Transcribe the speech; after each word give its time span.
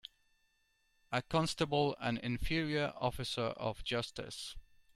A 1.11 1.21
constable 1.21 1.95
an 1.99 2.17
inferior 2.17 2.91
officer 2.95 3.49
of 3.49 3.83
justice. 3.83 4.55